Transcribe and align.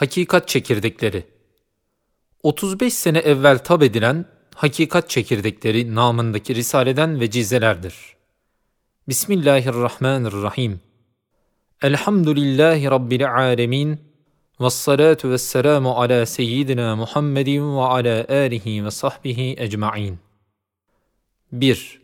Hakikat 0.00 0.48
çekirdekleri 0.48 1.24
35 2.42 2.94
sene 2.94 3.18
evvel 3.18 3.58
tab 3.58 3.82
edilen 3.82 4.24
Hakikat 4.54 5.10
çekirdekleri 5.10 5.94
namındaki 5.94 6.54
risaleden 6.54 7.20
ve 7.20 7.30
cizelerdir. 7.30 7.94
Bismillahirrahmanirrahim. 9.08 10.80
Elhamdülillahi 11.82 12.90
Rabbil 12.90 13.34
alemin. 13.34 14.00
Ve 14.60 14.70
salatu 14.70 15.30
ve 15.30 15.38
selamu 15.38 15.90
ala 15.90 16.26
seyyidina 16.26 16.96
Muhammedin 16.96 17.76
ve 17.76 17.80
ala 17.80 18.26
alihi 18.28 18.84
ve 18.84 18.90
sahbihi 18.90 19.54
ecma'in. 19.58 20.18
1. 21.52 22.00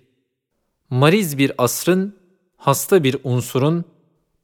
Mariz 0.91 1.39
bir 1.39 1.53
asrın, 1.59 2.17
hasta 2.57 3.05
bir 3.05 3.17
unsurun, 3.25 3.85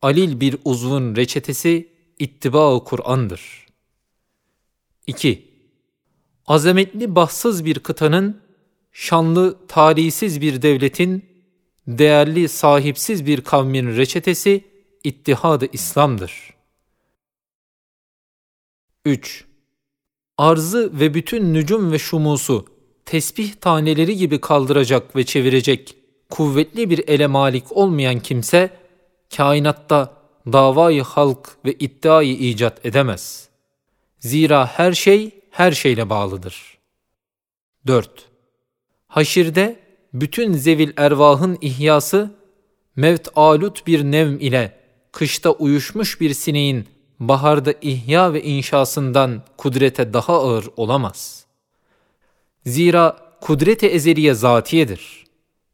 alil 0.02 0.40
bir 0.40 0.56
uzvun 0.64 1.16
reçetesi 1.16 1.91
ittiba-ı 2.22 2.84
Kur'an'dır. 2.84 3.66
2. 5.06 5.48
Azametli 6.46 7.14
bahtsız 7.14 7.64
bir 7.64 7.78
kıtanın, 7.78 8.40
şanlı 8.92 9.66
talihsiz 9.66 10.40
bir 10.40 10.62
devletin, 10.62 11.24
değerli 11.86 12.48
sahipsiz 12.48 13.26
bir 13.26 13.40
kavmin 13.40 13.96
reçetesi 13.96 14.64
ittihad-ı 15.04 15.68
İslam'dır. 15.72 16.54
3. 19.04 19.44
Arzı 20.38 21.00
ve 21.00 21.14
bütün 21.14 21.54
nücum 21.54 21.92
ve 21.92 21.98
şumusu 21.98 22.66
tesbih 23.04 23.54
taneleri 23.54 24.16
gibi 24.16 24.40
kaldıracak 24.40 25.16
ve 25.16 25.24
çevirecek 25.24 25.96
kuvvetli 26.30 26.90
bir 26.90 27.08
ele 27.08 27.26
malik 27.26 27.76
olmayan 27.76 28.20
kimse, 28.20 28.70
kainatta 29.36 30.21
davayı 30.46 31.02
halk 31.02 31.56
ve 31.64 31.72
iddiayı 31.72 32.34
icat 32.34 32.86
edemez. 32.86 33.48
Zira 34.20 34.66
her 34.66 34.92
şey 34.92 35.30
her 35.50 35.72
şeyle 35.72 36.10
bağlıdır. 36.10 36.78
4. 37.86 38.10
Haşirde 39.06 39.80
bütün 40.14 40.52
zevil 40.52 40.92
ervahın 40.96 41.58
ihyası, 41.60 42.30
mevt 42.96 43.28
alut 43.36 43.86
bir 43.86 44.04
nevm 44.04 44.40
ile 44.40 44.78
kışta 45.12 45.50
uyuşmuş 45.50 46.20
bir 46.20 46.34
sineğin 46.34 46.88
baharda 47.20 47.74
ihya 47.82 48.32
ve 48.32 48.42
inşasından 48.42 49.42
kudrete 49.56 50.12
daha 50.12 50.40
ağır 50.40 50.68
olamaz. 50.76 51.46
Zira 52.66 53.16
kudret-i 53.40 53.86
ezeliye 53.86 54.34
zatiyedir. 54.34 55.26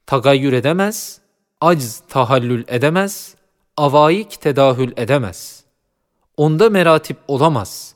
Tagayyür 0.06 0.52
edemez, 0.52 1.20
acz 1.60 2.02
tahallül 2.08 2.64
edemez, 2.68 3.34
avaik 3.78 4.40
tedahül 4.40 4.92
edemez. 4.96 5.64
Onda 6.36 6.70
meratip 6.70 7.16
olamaz. 7.28 7.94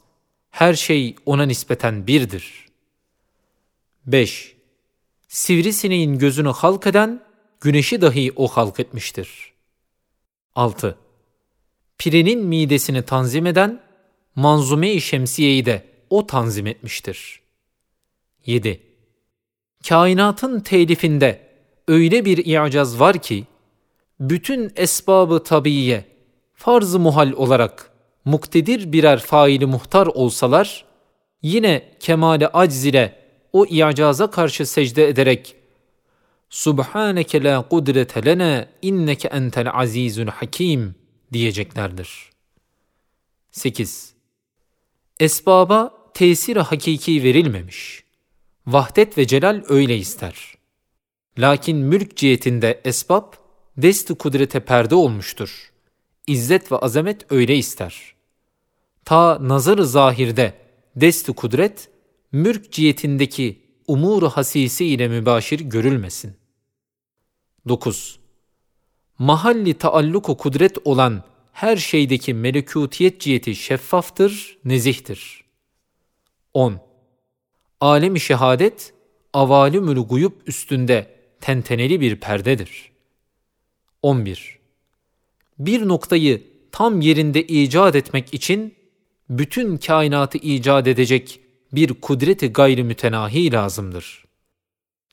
Her 0.51 0.75
şey 0.75 1.17
ona 1.27 1.43
nispeten 1.43 2.07
birdir. 2.07 2.69
5. 4.07 4.57
Sivrisineğin 5.29 6.19
gözünü 6.19 6.49
halk 6.49 6.87
eden, 6.87 7.23
güneşi 7.61 8.01
dahi 8.01 8.33
o 8.37 8.49
halk 8.49 8.81
etmiştir. 8.81 9.53
6. 10.55 10.99
Pirenin 11.99 12.45
midesini 12.45 13.03
tanzim 13.03 13.47
eden, 13.47 13.83
manzume-i 14.35 15.01
şemsiyeyi 15.01 15.67
de 15.67 15.87
o 16.11 16.27
tanzim 16.27 16.67
etmiştir. 16.67 17.41
7. 18.47 18.81
Kainatın 19.89 20.61
telifinde 20.61 21.49
öyle 21.89 22.25
bir 22.25 22.39
i'caz 22.39 23.01
var 23.01 23.23
ki, 23.23 23.47
bütün 24.23 24.73
esbabı 24.77 25.43
tabiiye, 25.43 26.05
farz-ı 26.55 26.99
muhal 26.99 27.33
olarak 27.33 27.91
muktedir 28.25 28.93
birer 28.93 29.19
faili 29.19 29.67
muhtar 29.67 30.07
olsalar, 30.07 30.85
yine 31.43 31.97
kemale 32.01 32.49
acz 32.49 32.87
ile 32.87 33.19
o 33.53 33.67
i'caza 33.67 34.31
karşı 34.31 34.67
secde 34.67 35.09
ederek 35.09 35.57
Subhaneke 36.51 37.45
la 37.45 37.69
kudrete 37.69 38.25
lena 38.25 38.69
inneke 38.83 39.29
entel 39.29 39.71
azizun 39.73 40.27
hakim 40.27 40.95
diyeceklerdir. 41.33 42.31
8. 43.51 44.15
Esbaba 45.21 45.95
tesir 46.15 46.57
hakiki 46.57 47.23
verilmemiş. 47.23 48.05
Vahdet 48.67 49.19
ve 49.19 49.27
celal 49.27 49.63
öyle 49.69 49.97
ister. 49.97 50.55
Lakin 51.39 51.77
mülk 51.77 52.17
cihetinde 52.17 52.81
esbab 52.85 53.42
dest 53.77 54.19
kudrete 54.19 54.61
perde 54.61 54.95
olmuştur. 54.95 55.73
İzzet 56.27 56.73
ve 56.73 56.77
azamet 56.77 57.33
öyle 57.33 57.57
ister. 57.57 58.15
Ta 59.05 59.49
nazar-ı 59.49 59.87
zahirde 59.87 60.55
dest 60.97 61.31
kudret, 61.37 61.89
mülk 62.33 62.73
cihetindeki 62.73 63.63
umur 63.87 64.23
hasisi 64.23 64.87
ile 64.87 65.09
mübaşir 65.09 65.61
görülmesin. 65.61 66.37
9. 67.69 68.19
Mahalli 69.19 69.75
taalluku 69.75 70.37
kudret 70.37 70.79
olan 70.85 71.25
her 71.53 71.77
şeydeki 71.77 72.35
melekutiyet 72.35 73.21
ciheti 73.21 73.57
şeffaftır, 73.57 74.59
nezihtir. 74.65 75.45
10. 76.55 76.81
Alem-i 77.81 78.21
şehadet, 78.21 78.95
avalimül 79.33 79.99
guyub 79.99 80.33
üstünde 80.47 81.15
tenteneli 81.41 82.01
bir 82.01 82.17
perdedir. 82.21 82.92
11. 84.03 84.59
Bir 85.59 85.89
noktayı 85.89 86.43
tam 86.73 87.01
yerinde 87.01 87.43
icat 87.47 87.97
etmek 87.97 88.35
için 88.35 88.75
bütün 89.31 89.77
kainatı 89.77 90.39
icat 90.39 90.87
edecek 90.87 91.41
bir 91.73 91.95
kudreti 91.95 92.53
gayri 92.53 92.85
mütenahi 92.85 93.53
lazımdır. 93.53 94.25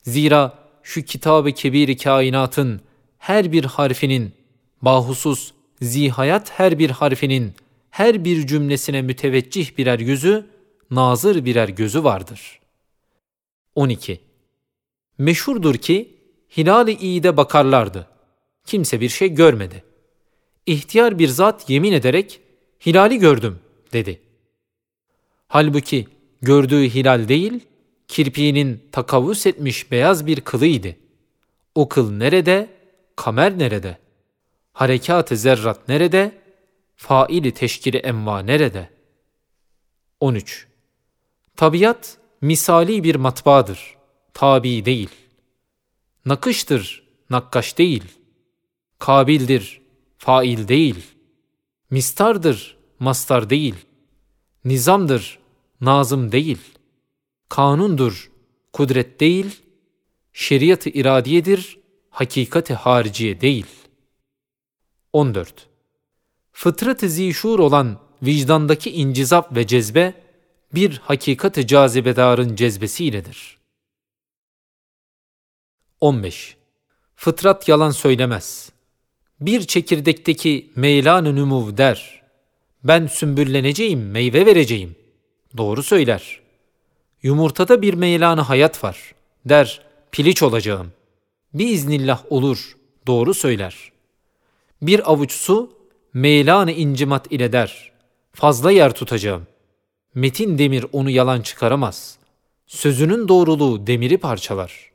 Zira 0.02 0.58
şu 0.82 1.02
kitab-ı 1.02 1.52
kebir 1.52 1.98
kainatın 1.98 2.80
her 3.18 3.52
bir 3.52 3.64
harfinin, 3.64 4.32
bahusus 4.82 5.52
zihayat 5.82 6.50
her 6.50 6.78
bir 6.78 6.90
harfinin, 6.90 7.54
her 7.90 8.24
bir 8.24 8.46
cümlesine 8.46 9.02
müteveccih 9.02 9.78
birer 9.78 9.98
yüzü, 9.98 10.46
nazır 10.90 11.44
birer 11.44 11.68
gözü 11.68 12.04
vardır. 12.04 12.60
12. 13.74 14.20
Meşhurdur 15.18 15.74
ki, 15.74 16.16
hilal-i 16.56 16.92
iyide 16.92 17.36
bakarlardı. 17.36 18.09
Kimse 18.70 19.00
bir 19.00 19.08
şey 19.08 19.34
görmedi. 19.34 19.84
İhtiyar 20.66 21.18
bir 21.18 21.28
zat 21.28 21.70
yemin 21.70 21.92
ederek, 21.92 22.40
hilali 22.86 23.18
gördüm, 23.18 23.58
dedi. 23.92 24.20
Halbuki 25.48 26.08
gördüğü 26.42 26.82
hilal 26.82 27.28
değil, 27.28 27.60
kirpiğinin 28.08 28.88
takavvüs 28.92 29.46
etmiş 29.46 29.90
beyaz 29.90 30.26
bir 30.26 30.40
kılıydı. 30.40 30.96
O 31.74 31.88
kıl 31.88 32.12
nerede, 32.12 32.70
kamer 33.16 33.58
nerede? 33.58 33.98
Harekat-ı 34.72 35.36
zerrat 35.36 35.88
nerede? 35.88 36.32
Faili 36.96 37.54
teşkili 37.54 37.96
emva 37.96 38.40
nerede? 38.40 38.90
13. 40.20 40.66
Tabiat 41.56 42.18
misali 42.40 43.04
bir 43.04 43.14
matbaadır, 43.14 43.96
tabi 44.34 44.84
değil. 44.84 45.10
Nakıştır, 46.24 47.08
nakkaş 47.30 47.78
değil. 47.78 48.19
Kabildir, 49.00 49.80
fail 50.18 50.68
değil. 50.68 51.04
Mistardır, 51.90 52.76
mastar 52.98 53.50
değil. 53.50 53.74
Nizamdır, 54.64 55.38
nazım 55.80 56.32
değil. 56.32 56.58
Kanundur, 57.48 58.30
kudret 58.72 59.20
değil. 59.20 59.62
Şeriat-ı 60.32 60.90
iradiyedir, 60.90 61.78
hakikati 62.10 62.74
hariciye 62.74 63.40
değil. 63.40 63.66
14. 65.12 65.68
Fıtrat-ı 66.52 67.08
zişur 67.08 67.58
olan 67.58 67.98
vicdandaki 68.22 68.90
incizap 68.90 69.56
ve 69.56 69.66
cezbe, 69.66 70.14
bir 70.74 70.98
hakikat-ı 70.98 71.66
cazibedarın 71.66 72.56
cezbesiyledir. 72.56 73.58
15. 76.00 76.56
Fıtrat 77.16 77.68
yalan 77.68 77.90
söylemez. 77.90 78.72
Bir 79.40 79.62
çekirdekteki 79.62 80.70
meylan-ı 80.76 81.36
numuv 81.36 81.76
der. 81.76 82.22
Ben 82.84 83.06
sümbülleneceğim, 83.06 84.10
meyve 84.10 84.46
vereceğim. 84.46 84.96
Doğru 85.56 85.82
söyler. 85.82 86.40
Yumurtada 87.22 87.82
bir 87.82 87.94
meylanı 87.94 88.40
hayat 88.40 88.84
var. 88.84 89.14
Der, 89.44 89.80
piliç 90.12 90.42
olacağım. 90.42 90.92
Biiznillah 91.54 92.32
olur. 92.32 92.76
Doğru 93.06 93.34
söyler. 93.34 93.92
Bir 94.82 95.10
avuç 95.12 95.32
su, 95.32 95.72
meylanı 96.14 96.72
incimat 96.72 97.32
ile 97.32 97.52
der. 97.52 97.92
Fazla 98.32 98.70
yer 98.70 98.92
tutacağım. 98.94 99.46
Metin 100.14 100.58
demir 100.58 100.86
onu 100.92 101.10
yalan 101.10 101.40
çıkaramaz. 101.40 102.18
Sözünün 102.66 103.28
doğruluğu 103.28 103.86
demiri 103.86 104.18
parçalar. 104.18 104.90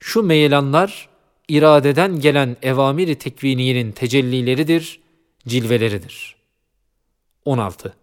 Şu 0.00 0.22
meylanlar, 0.22 1.08
iradeden 1.48 2.20
gelen 2.20 2.56
evamiri 2.62 3.14
tekviniyenin 3.14 3.92
tecellileridir, 3.92 5.00
cilveleridir. 5.48 6.36
16. 7.44 7.94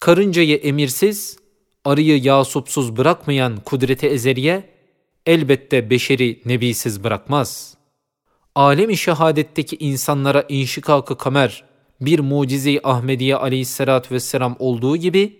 karıncayı 0.00 0.56
emirsiz, 0.56 1.38
arıyı 1.84 2.22
yasupsuz 2.22 2.96
bırakmayan 2.96 3.56
kudreti 3.56 4.06
ezeliye, 4.06 4.68
elbette 5.26 5.90
beşeri 5.90 6.42
nebisiz 6.44 7.04
bırakmaz. 7.04 7.76
Alem-i 8.54 8.96
şehadetteki 8.96 9.76
insanlara 9.76 10.44
inşikak-ı 10.48 11.18
kamer 11.18 11.64
bir 12.00 12.18
mucize-i 12.18 12.80
Ahmediye 12.84 13.36
aleyhissalatü 13.36 14.14
vesselam 14.14 14.56
olduğu 14.58 14.96
gibi, 14.96 15.38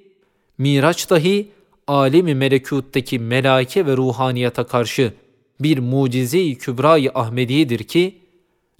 Miraç 0.58 1.11
dahi 1.11 1.49
alemi 1.87 2.34
melekuttaki 2.34 3.19
melaike 3.19 3.87
ve 3.87 3.96
ruhaniyata 3.96 4.66
karşı 4.66 5.12
bir 5.60 5.78
mucize-i 5.78 6.58
kübra-i 6.58 7.10
Ahmediye'dir 7.14 7.84
ki, 7.84 8.22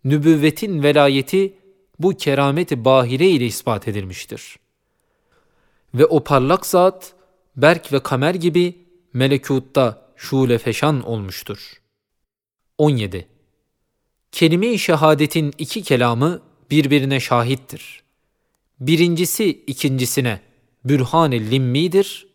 nübüvvetin 0.05 0.83
velayeti 0.83 1.55
bu 1.99 2.11
kerameti 2.11 2.85
bahire 2.85 3.29
ile 3.29 3.47
ispat 3.47 3.89
edilmiştir. 3.89 4.57
Ve 5.95 6.07
o 6.07 6.25
parlak 6.25 6.67
zat, 6.67 7.15
Berk 7.57 7.93
ve 7.93 8.03
Kamer 8.03 8.35
gibi 8.35 8.79
melekutta 9.13 10.13
şule 10.17 10.59
feşan 10.59 11.03
olmuştur. 11.03 11.73
17. 12.79 13.29
Kelime-i 14.33 14.79
şehadetin 14.79 15.53
iki 15.59 15.83
kelamı 15.83 16.43
birbirine 16.71 17.21
şahittir. 17.21 18.03
Birincisi 18.81 19.51
ikincisine 19.67 20.41
bürhan-ı 20.85 21.35
limmidir, 21.35 22.27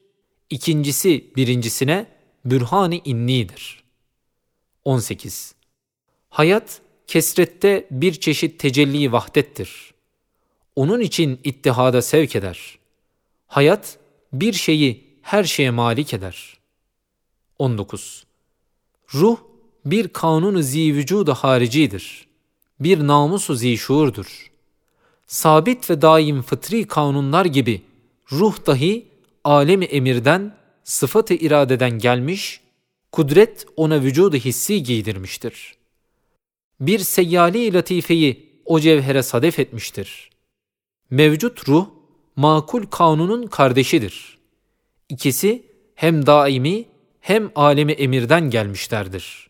ikincisi 0.49 1.31
birincisine 1.35 2.05
bürhan-ı 2.45 2.95
innidir. 3.05 3.82
18. 4.85 5.55
Hayat, 6.29 6.81
kesrette 7.07 7.87
bir 7.91 8.13
çeşit 8.13 8.59
tecelli 8.59 9.11
vahdettir. 9.11 9.93
Onun 10.75 10.99
için 10.99 11.39
ittihada 11.43 12.01
sevk 12.01 12.35
eder. 12.35 12.79
Hayat, 13.47 13.97
bir 14.33 14.53
şeyi 14.53 15.17
her 15.21 15.43
şeye 15.43 15.71
malik 15.71 16.13
eder. 16.13 16.57
19. 17.59 18.23
Ruh, 19.13 19.37
bir 19.85 20.07
kanunu 20.07 20.61
zi 20.61 20.95
vücudu 20.95 21.33
haricidir. 21.33 22.27
Bir 22.79 23.07
namusu 23.07 23.55
zi 23.55 23.77
şuurdur. 23.77 24.51
Sabit 25.27 25.89
ve 25.89 26.01
daim 26.01 26.41
fıtri 26.41 26.87
kanunlar 26.87 27.45
gibi 27.45 27.81
ruh 28.31 28.65
dahi 28.65 29.07
alemi 29.43 29.85
emirden, 29.85 30.57
sıfatı 30.83 31.33
iradeden 31.33 31.99
gelmiş, 31.99 32.61
kudret 33.13 33.65
ona 33.75 34.01
vücudu 34.01 34.35
hissi 34.35 34.83
giydirmiştir. 34.83 35.75
Bir 36.79 36.99
seyyali 36.99 37.73
latifeyi 37.73 38.61
o 38.65 38.79
cevhere 38.79 39.23
sadef 39.23 39.59
etmiştir. 39.59 40.29
Mevcut 41.09 41.69
ruh, 41.69 41.87
makul 42.35 42.83
kanunun 42.85 43.47
kardeşidir. 43.47 44.37
İkisi 45.09 45.65
hem 45.95 46.25
daimi 46.25 46.85
hem 47.19 47.51
alemi 47.55 47.91
emirden 47.91 48.49
gelmişlerdir. 48.49 49.49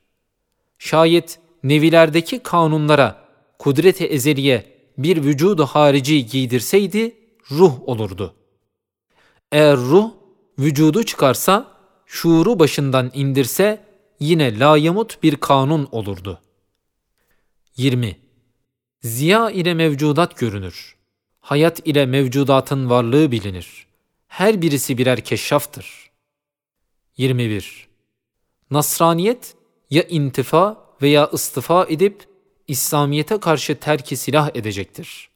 Şayet 0.80 1.40
nevilerdeki 1.64 2.40
kanunlara 2.40 3.30
kudret-i 3.60 4.06
ezeliye 4.06 4.66
bir 4.98 5.24
vücudu 5.24 5.66
harici 5.66 6.26
giydirseydi 6.26 7.16
ruh 7.52 7.88
olurdu. 7.88 8.34
Eğer 9.52 9.78
ruh 9.78 10.12
vücudu 10.60 11.04
çıkarsa, 11.04 11.73
şuuru 12.14 12.60
başından 12.60 13.12
indirse 13.14 13.86
yine 14.20 14.60
layamut 14.60 15.24
bir 15.24 15.36
kanun 15.36 15.88
olurdu. 15.92 16.42
20. 17.78 18.18
Ziya 19.02 19.50
ile 19.50 19.74
mevcudat 19.74 20.38
görünür. 20.38 20.96
Hayat 21.40 21.88
ile 21.88 22.06
mevcudatın 22.06 22.90
varlığı 22.90 23.32
bilinir. 23.32 23.88
Her 24.28 24.62
birisi 24.62 24.98
birer 24.98 25.22
keşşaftır. 25.22 26.12
21. 27.18 27.88
Nasraniyet 28.72 29.56
ya 29.90 30.04
intifa 30.04 30.86
veya 31.02 31.30
istifa 31.34 31.86
edip 31.90 32.24
İslamiyete 32.68 33.40
karşı 33.40 33.76
terki 33.76 34.18
silah 34.18 34.50
edecektir. 34.56 35.30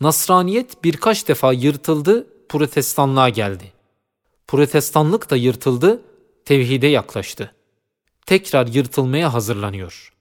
Nasraniyet 0.00 0.84
birkaç 0.84 1.28
defa 1.28 1.52
yırtıldı, 1.52 2.26
protestanlığa 2.48 3.28
geldi. 3.28 3.81
Protestanlık 4.52 5.30
da 5.30 5.36
yırtıldı, 5.36 6.02
tevhide 6.44 6.86
yaklaştı. 6.86 7.54
Tekrar 8.26 8.66
yırtılmaya 8.66 9.34
hazırlanıyor. 9.34 10.12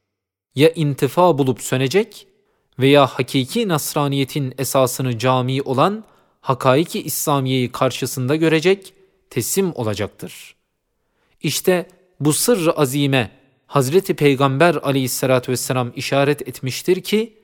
Ya 0.55 0.69
intifa 0.69 1.37
bulup 1.37 1.61
sönecek 1.61 2.27
veya 2.79 3.07
hakiki 3.07 3.67
Nasraniyetin 3.67 4.53
esasını 4.57 5.17
cami 5.17 5.61
olan 5.61 6.03
hakaiki 6.41 7.01
İslamiye'yi 7.01 7.71
karşısında 7.71 8.35
görecek, 8.35 8.93
teslim 9.29 9.75
olacaktır. 9.75 10.55
İşte 11.41 11.89
bu 12.19 12.33
sırrı 12.33 12.71
azime 12.71 13.31
Hazreti 13.67 14.13
Peygamber 14.13 14.75
aleyhissalatü 14.75 15.51
vesselam 15.51 15.91
işaret 15.95 16.47
etmiştir 16.47 17.01
ki, 17.01 17.37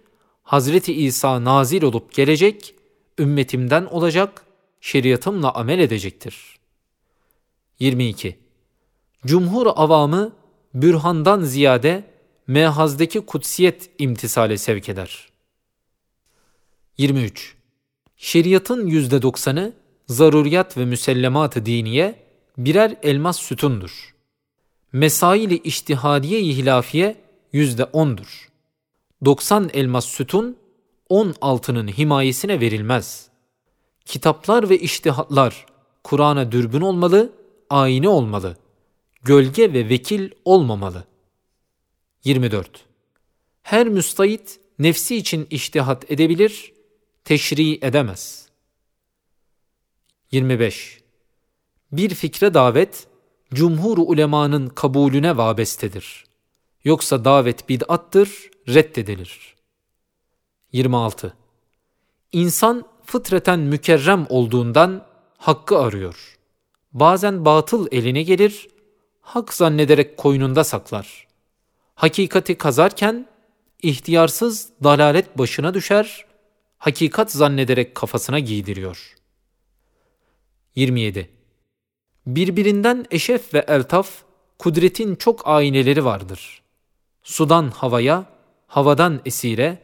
Hazreti 0.43 0.93
İsa 0.93 1.43
nazil 1.43 1.83
olup 1.83 2.13
gelecek, 2.13 2.75
ümmetimden 3.19 3.85
olacak, 3.85 4.45
şeriatımla 4.81 5.53
amel 5.53 5.79
edecektir. 5.79 6.56
22. 7.79 8.39
Cumhur 9.25 9.67
avamı 9.75 10.31
bürhandan 10.73 11.41
ziyade 11.41 12.03
mehazdaki 12.47 13.21
kutsiyet 13.21 13.89
imtisale 13.97 14.57
sevk 14.57 14.89
eder. 14.89 15.29
23. 16.97 17.55
Şeriatın 18.15 18.87
yüzde 18.87 19.21
doksanı 19.21 19.73
zaruriyat 20.07 20.77
ve 20.77 20.85
müsellemat-ı 20.85 21.65
diniye 21.65 22.15
birer 22.57 22.95
elmas 23.03 23.39
sütundur. 23.39 24.15
Mesaili 24.93 25.57
iştihadiye-i 25.57 26.57
hilafiye 26.57 27.15
yüzde 27.53 27.83
ondur. 27.83 28.49
90 29.25 29.69
elmas 29.73 30.05
sütun, 30.05 30.57
10 31.09 31.33
altının 31.41 31.87
himayesine 31.87 32.59
verilmez. 32.59 33.29
Kitaplar 34.05 34.69
ve 34.69 34.79
iştihatlar 34.79 35.65
Kur'an'a 36.03 36.51
dürbün 36.51 36.81
olmalı, 36.81 37.37
ayni 37.69 38.09
olmalı. 38.09 38.57
Gölge 39.23 39.73
ve 39.73 39.89
vekil 39.89 40.31
olmamalı. 40.45 41.03
24. 42.23 42.85
Her 43.63 43.87
müstahit 43.87 44.59
nefsi 44.79 45.15
için 45.15 45.47
iştihat 45.49 46.11
edebilir, 46.11 46.73
teşri 47.25 47.85
edemez. 47.85 48.49
25. 50.31 51.01
Bir 51.91 52.13
fikre 52.13 52.53
davet, 52.53 53.07
cumhur 53.53 53.97
ulemanın 53.97 54.69
kabulüne 54.69 55.37
vabestedir. 55.37 56.25
Yoksa 56.83 57.25
davet 57.25 57.69
bid'attır, 57.69 58.49
reddedilir. 58.67 59.55
26. 60.71 61.33
İnsan 62.31 62.87
fıtreten 63.05 63.59
mükerrem 63.59 64.25
olduğundan 64.29 65.05
hakkı 65.37 65.77
arıyor. 65.77 66.36
Bazen 66.93 67.45
batıl 67.45 67.87
eline 67.91 68.23
gelir, 68.23 68.67
hak 69.21 69.53
zannederek 69.53 70.17
koynunda 70.17 70.63
saklar. 70.63 71.27
Hakikati 71.95 72.57
kazarken 72.57 73.27
ihtiyarsız 73.81 74.69
dalalet 74.83 75.37
başına 75.37 75.73
düşer, 75.73 76.25
hakikat 76.77 77.31
zannederek 77.31 77.95
kafasına 77.95 78.39
giydiriyor. 78.39 79.15
27. 80.75 81.29
Birbirinden 82.27 83.05
eşef 83.11 83.53
ve 83.53 83.65
eltaf, 83.67 84.09
kudretin 84.59 85.15
çok 85.15 85.47
ayneleri 85.47 86.05
vardır. 86.05 86.61
Sudan 87.23 87.69
havaya, 87.69 88.25
havadan 88.67 89.21
esire, 89.25 89.77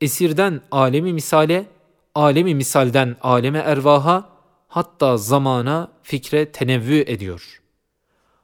esirden 0.00 0.60
alemi 0.70 1.12
misale, 1.12 1.66
alemi 2.14 2.54
misalden 2.54 3.16
aleme 3.22 3.58
ervaha, 3.58 4.29
hatta 4.70 5.16
zamana, 5.16 5.92
fikre 6.02 6.52
tenevvü 6.52 7.04
ediyor. 7.06 7.60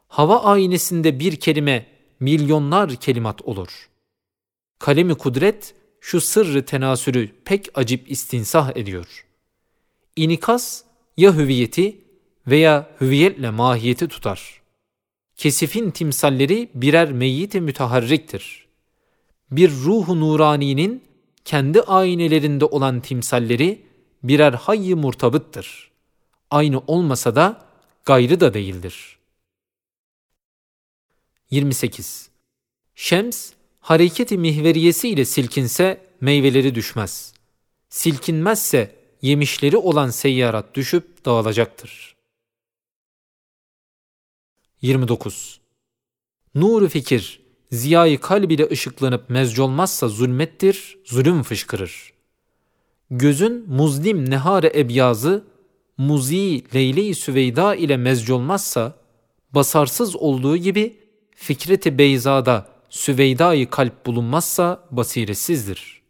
Hava 0.09 0.43
aynesinde 0.43 1.21
bir 1.21 1.37
kelime 1.37 1.87
milyonlar 2.21 2.97
kelimat 2.97 3.43
olur. 3.43 3.89
Kalemi 4.79 5.15
kudret 5.15 5.75
şu 6.01 6.21
sırrı 6.21 6.65
tenasürü 6.65 7.31
pek 7.45 7.69
acip 7.75 8.11
istinsah 8.11 8.77
ediyor. 8.77 9.27
İnikas 10.17 10.83
ya 11.17 11.35
hüviyeti 11.37 12.01
veya 12.47 12.91
hüviyetle 13.01 13.51
mahiyeti 13.51 14.09
tutar. 14.09 14.61
Kesifin 15.37 15.91
timsalleri 15.91 16.69
birer 16.75 17.13
meyyit-i 17.13 17.61
müteharriktir. 17.61 18.67
Bir 19.51 19.71
ruhu 19.71 20.21
nuraninin 20.21 21.05
kendi 21.45 21.81
aynelerinde 21.81 22.65
olan 22.65 23.01
timsalleri 23.01 23.83
birer 24.23 24.53
hayy 24.53 24.95
murtabıttır. 24.95 25.96
Aynı 26.51 26.79
olmasa 26.87 27.37
da 27.37 27.67
gayrı 28.05 28.41
da 28.41 28.55
değildir. 28.55 29.19
28. 31.51 32.31
Şems, 32.95 33.53
hareketi 33.81 34.39
mihveriyesi 34.39 35.09
ile 35.09 35.25
silkinse 35.25 36.07
meyveleri 36.21 36.75
düşmez. 36.75 37.35
Silkinmezse 37.89 38.97
yemişleri 39.23 39.77
olan 39.77 40.11
seyyarat 40.11 40.75
düşüp 40.75 41.25
dağılacaktır. 41.25 42.17
29. 44.83 45.61
Nur 46.55 46.89
fikir, 46.89 47.41
ziyayı 47.71 48.21
kalb 48.21 48.51
ile 48.51 48.71
ışıklanıp 48.71 49.31
mezcolmazsa 49.31 50.09
zulmettir, 50.09 50.99
zulüm 51.05 51.43
fışkırır. 51.43 52.13
Gözün 53.11 53.65
muzlim 53.69 54.31
nehare 54.31 54.73
ebyazı, 54.75 55.45
muzi 55.99 56.75
leyle-i 56.75 57.15
süveyda 57.15 57.75
ile 57.75 57.97
mezcolmazsa, 57.97 58.95
basarsız 59.51 60.17
olduğu 60.17 60.57
gibi 60.57 60.97
fikreti 61.35 61.99
beyzada 61.99 62.69
süveyda 62.89 63.71
kalp 63.71 64.07
bulunmazsa 64.07 64.85
basiretsizdir. 64.91 66.03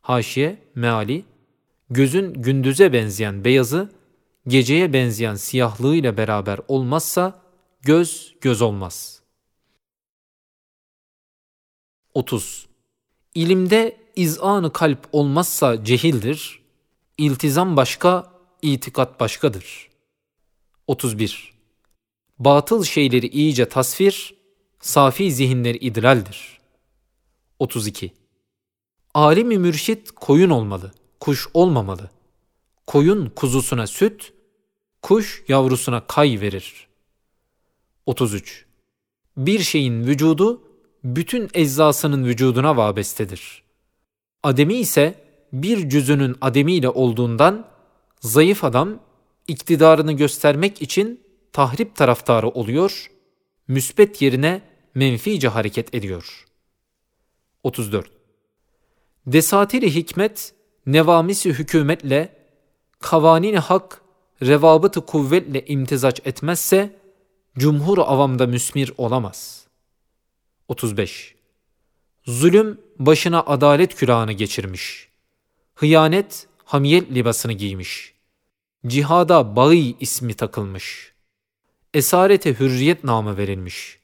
Haşiye, 0.00 0.58
meali, 0.74 1.24
gözün 1.90 2.34
gündüze 2.34 2.92
benzeyen 2.92 3.44
beyazı, 3.44 3.92
geceye 4.46 4.92
benzeyen 4.92 5.34
siyahlığıyla 5.34 6.16
beraber 6.16 6.58
olmazsa, 6.68 7.42
göz 7.82 8.34
göz 8.40 8.62
olmaz. 8.62 9.22
30. 12.14 12.68
İlimde 13.34 13.96
izanı 14.16 14.72
kalp 14.72 15.08
olmazsa 15.12 15.84
cehildir, 15.84 16.62
iltizam 17.18 17.76
başka, 17.76 18.37
itikat 18.62 19.20
başkadır. 19.20 19.88
31. 20.86 21.54
Batıl 22.38 22.84
şeyleri 22.84 23.26
iyice 23.26 23.68
tasvir, 23.68 24.34
safi 24.80 25.32
zihinleri 25.32 25.76
idlaldir. 25.76 26.58
32. 27.58 28.12
Alimi 29.14 29.58
mürşit 29.58 30.10
koyun 30.10 30.50
olmalı, 30.50 30.92
kuş 31.20 31.48
olmamalı. 31.54 32.10
Koyun 32.86 33.30
kuzusuna 33.30 33.86
süt, 33.86 34.32
kuş 35.02 35.44
yavrusuna 35.48 36.06
kay 36.06 36.40
verir. 36.40 36.88
33. 38.06 38.66
Bir 39.36 39.58
şeyin 39.58 40.04
vücudu 40.04 40.62
bütün 41.04 41.48
eczasının 41.54 42.24
vücuduna 42.24 42.76
vabestedir. 42.76 43.62
Ademi 44.42 44.74
ise 44.74 45.24
bir 45.52 45.88
cüzünün 45.88 46.36
ademiyle 46.40 46.88
olduğundan 46.88 47.66
zayıf 48.20 48.64
adam 48.64 49.00
iktidarını 49.48 50.12
göstermek 50.12 50.82
için 50.82 51.20
tahrip 51.52 51.96
taraftarı 51.96 52.48
oluyor, 52.48 53.10
müsbet 53.68 54.22
yerine 54.22 54.62
menfice 54.94 55.48
hareket 55.48 55.94
ediyor. 55.94 56.44
34. 57.62 58.10
Desatiri 59.26 59.94
hikmet, 59.94 60.54
nevamisi 60.86 61.50
hükümetle, 61.50 62.36
kavanini 62.98 63.58
hak, 63.58 64.02
revabıtı 64.42 65.06
kuvvetle 65.06 65.64
imtizaç 65.66 66.20
etmezse, 66.24 66.96
cumhur 67.58 67.98
avamda 67.98 68.46
müsmir 68.46 68.92
olamaz. 68.96 69.66
35. 70.68 71.34
Zulüm 72.26 72.80
başına 72.98 73.40
adalet 73.40 73.94
külahını 73.94 74.32
geçirmiş. 74.32 75.08
Hıyanet 75.74 76.47
hamiyet 76.68 77.10
libasını 77.14 77.52
giymiş. 77.52 78.14
Cihada 78.86 79.56
bağı 79.56 79.74
ismi 79.74 80.34
takılmış. 80.34 81.12
Esarete 81.94 82.54
hürriyet 82.54 83.04
namı 83.04 83.36
verilmiş. 83.36 83.98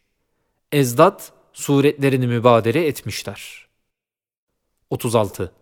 Ezdat 0.73 1.33
suretlerini 1.53 2.27
mübadere 2.27 2.87
etmişler. 2.87 3.67
36. 4.91 5.53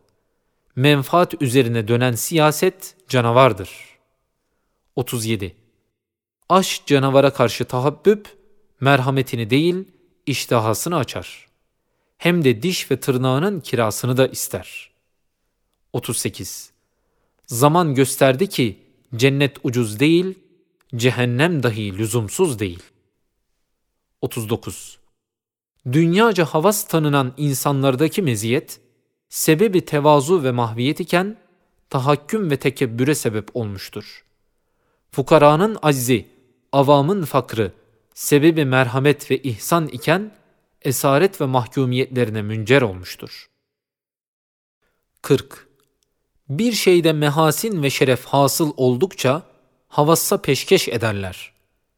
Menfaat 0.76 1.42
üzerine 1.42 1.88
dönen 1.88 2.12
siyaset 2.12 2.96
canavardır. 3.08 3.70
37. 4.96 5.56
Aşk 6.48 6.86
canavara 6.86 7.32
karşı 7.32 7.64
tahabbüp, 7.64 8.36
merhametini 8.80 9.50
değil, 9.50 9.84
iştahasını 10.26 10.96
açar. 10.96 11.48
Hem 12.18 12.44
de 12.44 12.62
diş 12.62 12.90
ve 12.90 13.00
tırnağının 13.00 13.60
kirasını 13.60 14.16
da 14.16 14.26
ister. 14.26 14.90
38. 15.92 16.71
Zaman 17.46 17.94
gösterdi 17.94 18.48
ki 18.48 18.78
cennet 19.16 19.56
ucuz 19.62 20.00
değil, 20.00 20.38
cehennem 20.96 21.62
dahi 21.62 21.98
lüzumsuz 21.98 22.58
değil. 22.58 22.82
39. 24.20 24.98
Dünyaca 25.92 26.44
havas 26.44 26.88
tanınan 26.88 27.34
insanlardaki 27.36 28.22
meziyet, 28.22 28.80
sebebi 29.28 29.84
tevazu 29.84 30.42
ve 30.42 30.50
mahviyet 30.50 31.00
iken, 31.00 31.36
tahakküm 31.90 32.50
ve 32.50 32.56
tekebbüre 32.56 33.14
sebep 33.14 33.56
olmuştur. 33.56 34.24
Fukaranın 35.10 35.78
aczi, 35.82 36.26
avamın 36.72 37.24
fakrı, 37.24 37.72
sebebi 38.14 38.64
merhamet 38.64 39.30
ve 39.30 39.38
ihsan 39.38 39.88
iken, 39.88 40.32
esaret 40.82 41.40
ve 41.40 41.44
mahkumiyetlerine 41.44 42.42
müncer 42.42 42.82
olmuştur. 42.82 43.50
40. 45.22 45.71
Bir 46.58 46.72
şeyde 46.72 47.12
mehasin 47.12 47.82
ve 47.82 47.90
şeref 47.90 48.24
hasıl 48.24 48.72
oldukça, 48.76 49.42
havassa 49.88 50.42
peşkeş 50.42 50.88
ederler. 50.88 51.52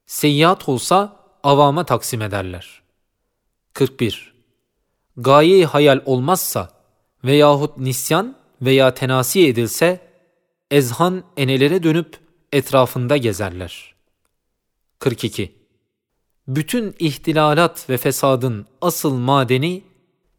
Seyyat 0.06 0.68
olsa 0.68 1.16
avama 1.42 1.86
taksim 1.86 2.22
ederler. 2.22 2.82
41. 3.72 4.34
Gaye 5.16 5.66
hayal 5.66 6.00
olmazsa 6.04 6.70
veyahut 7.24 7.78
nisyan 7.78 8.36
veya 8.62 8.94
tenasi 8.94 9.46
edilse, 9.46 10.00
ezhan 10.70 11.24
enelere 11.36 11.82
dönüp 11.82 12.18
etrafında 12.52 13.16
gezerler. 13.16 13.94
42. 14.98 15.52
Bütün 16.48 16.94
ihtilalat 16.98 17.90
ve 17.90 17.96
fesadın 17.96 18.66
asıl 18.80 19.14
madeni 19.14 19.84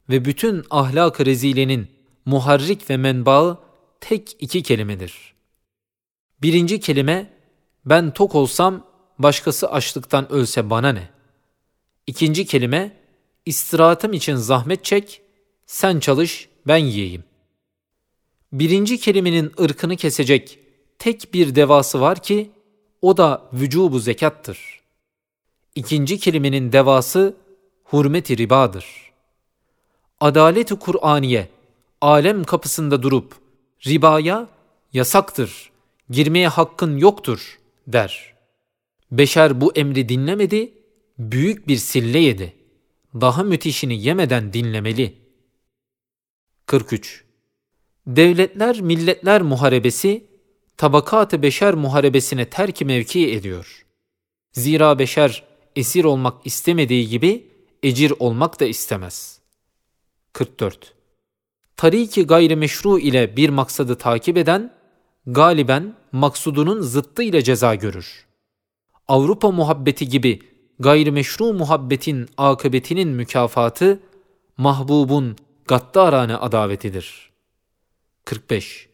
ve 0.10 0.25
bütün 0.25 0.65
ahlak-ı 0.69 1.25
rezilenin 1.25 1.88
muharrik 2.25 2.89
ve 2.89 2.98
menbaı 2.98 3.64
tek 4.02 4.36
iki 4.40 4.64
kelimedir. 4.64 5.34
Birinci 6.42 6.80
kelime, 6.80 7.34
ben 7.86 8.14
tok 8.14 8.36
olsam 8.36 8.88
başkası 9.20 9.72
açlıktan 9.72 10.32
ölse 10.32 10.70
bana 10.70 10.92
ne? 10.92 11.10
İkinci 12.08 12.46
kelime, 12.46 12.98
istirahatım 13.46 14.14
için 14.14 14.36
zahmet 14.36 14.86
çek, 14.86 15.22
sen 15.66 16.00
çalış, 16.00 16.50
ben 16.68 16.78
yiyeyim. 16.78 17.24
Birinci 18.52 18.98
kelimenin 18.98 19.52
ırkını 19.62 19.96
kesecek 19.96 20.60
tek 21.00 21.34
bir 21.34 21.56
devası 21.56 22.02
var 22.02 22.24
ki, 22.24 22.52
o 23.02 23.18
da 23.18 23.50
vücubu 23.54 24.00
zekattır. 24.00 24.82
İkinci 25.75 26.20
kelimenin 26.20 26.72
devası 26.72 27.36
hurmeti 27.84 28.38
ribadır. 28.38 28.86
Adalet-i 30.20 30.75
Kur'aniye, 30.75 31.50
alem 32.02 32.44
kapısında 32.44 33.04
durup, 33.04 33.36
ribaya 33.88 34.50
yasaktır, 34.94 35.72
girmeye 36.10 36.48
hakkın 36.48 36.98
yoktur 36.98 37.60
der. 37.88 38.36
Beşer 39.12 39.62
bu 39.62 39.74
emri 39.75 40.10
dinlemedi, 40.10 40.74
büyük 41.20 41.67
bir 41.67 41.77
sille 41.77 42.20
yedi. 42.20 42.53
Daha 43.13 43.44
müthişini 43.44 44.01
yemeden 44.01 44.53
dinlemeli. 44.53 45.13
43. 46.65 47.24
Devletler 48.08 48.82
milletler 48.82 49.41
muharebesi, 49.41 50.25
tabakat-ı 50.77 51.41
beşer 51.41 51.74
muharebesine 51.74 52.50
terk 52.50 52.82
mevki 52.82 53.32
ediyor. 53.32 53.86
Zira 54.53 55.00
beşer 55.00 55.44
esir 55.75 56.03
olmak 56.03 56.46
istemediği 56.48 57.10
gibi 57.10 57.48
ecir 57.84 58.13
olmak 58.20 58.60
da 58.60 58.65
istemez. 58.65 59.39
44. 60.34 60.95
Tariki 61.77 62.27
gayrimeşru 62.27 63.00
ile 63.00 63.38
bir 63.38 63.50
maksadı 63.50 63.96
takip 63.96 64.38
eden, 64.38 64.74
galiben 65.27 65.96
maksudunun 66.12 66.82
zıttı 66.82 67.24
ile 67.24 67.44
ceza 67.44 67.75
görür. 67.75 68.25
Avrupa 69.08 69.51
muhabbeti 69.51 70.08
gibi 70.08 70.41
gayrimeşru 70.79 71.53
muhabbetin 71.53 72.29
akıbetinin 72.38 73.10
mükafatı, 73.10 74.00
mahbubun 74.58 75.36
gaddarane 75.67 76.36
adavetidir. 76.36 77.29
45. 78.25 78.89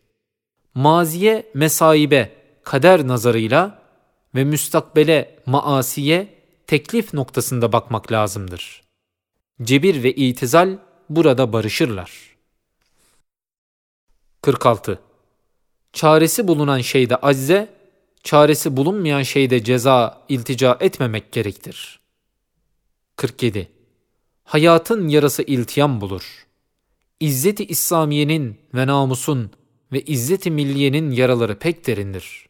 Maziye 0.73 1.51
mesaibe 1.53 2.31
kader 2.63 3.07
nazarıyla 3.07 3.81
ve 4.35 4.43
müstakbele 4.43 5.39
maasiye 5.45 6.27
teklif 6.67 7.13
noktasında 7.13 7.73
bakmak 7.73 8.11
lazımdır. 8.11 8.81
Cebir 9.61 10.03
ve 10.03 10.13
itizal 10.13 10.77
burada 11.09 11.53
barışırlar. 11.53 12.30
46. 14.41 14.99
Çaresi 15.93 16.47
bulunan 16.47 16.81
şeyde 16.81 17.15
acze, 17.15 17.69
çaresi 18.23 18.77
bulunmayan 18.77 19.23
şeyde 19.23 19.63
ceza 19.63 20.25
iltica 20.29 20.77
etmemek 20.79 21.31
gerektir. 21.31 21.99
47. 23.15 23.71
Hayatın 24.43 25.07
yarası 25.07 25.43
iltiyam 25.43 26.01
bulur. 26.01 26.47
İzzeti 27.19 27.65
İslamiyenin 27.65 28.57
ve 28.73 28.87
namusun 28.87 29.51
ve 29.91 30.01
İzzet-i 30.01 30.51
Milliye'nin 30.51 31.11
yaraları 31.11 31.59
pek 31.59 31.87
derindir. 31.87 32.49